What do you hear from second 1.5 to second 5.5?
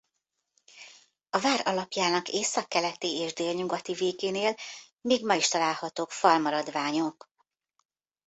alapjának északkeleti és délnyugati végénél még ma is